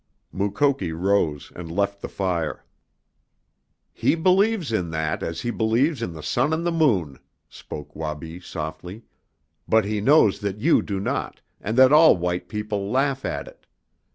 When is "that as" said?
4.89-5.41